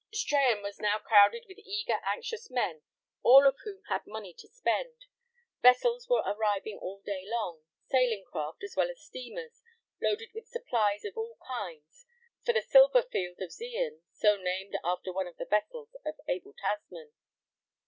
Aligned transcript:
Strahan 0.11 0.63
was 0.63 0.79
now 0.79 0.97
crowded 0.97 1.43
with 1.47 1.59
eager, 1.59 1.99
anxious 2.03 2.49
men, 2.49 2.81
all 3.21 3.45
of 3.45 3.59
whom 3.63 3.83
had 3.87 4.07
money 4.07 4.33
to 4.33 4.47
spend. 4.47 5.05
Vessels 5.61 6.09
were 6.09 6.23
arriving 6.25 6.79
all 6.81 7.01
day 7.05 7.21
long—sailing 7.27 8.23
craft, 8.25 8.63
as 8.63 8.75
well 8.75 8.89
as 8.89 8.99
steamers, 8.99 9.61
loaded 10.01 10.29
with 10.33 10.47
supplies 10.49 11.05
of 11.05 11.15
all 11.17 11.37
kinds, 11.45 12.07
for 12.43 12.51
the 12.51 12.63
"silver 12.63 13.03
field" 13.03 13.37
of 13.41 13.51
Zeehan, 13.51 14.01
so 14.11 14.35
named 14.37 14.75
after 14.83 15.13
one 15.13 15.27
of 15.27 15.37
the 15.37 15.45
vessels 15.45 15.95
of 16.03 16.15
Abel 16.27 16.55
Tasman. 16.59 17.13